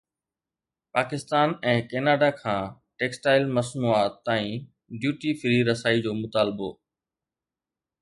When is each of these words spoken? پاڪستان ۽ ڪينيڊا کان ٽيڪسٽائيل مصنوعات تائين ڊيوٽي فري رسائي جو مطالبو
پاڪستان 0.95 1.53
۽ 1.73 1.83
ڪينيڊا 1.91 2.29
کان 2.39 2.73
ٽيڪسٽائيل 3.03 3.45
مصنوعات 3.59 4.19
تائين 4.31 4.67
ڊيوٽي 5.05 5.39
فري 5.45 5.63
رسائي 5.73 6.05
جو 6.09 6.19
مطالبو 6.25 6.75